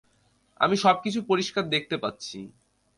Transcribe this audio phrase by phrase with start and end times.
[0.59, 2.39] আমি সবকিছু পরিষ্কার দেখতে পাচ্ছি।